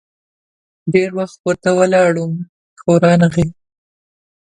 [0.93, 2.33] ډېر وخت ورته ولاړ وم،
[2.81, 3.47] خو رانه غی.